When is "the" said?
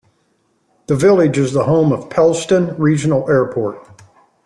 0.87-0.95, 1.53-1.65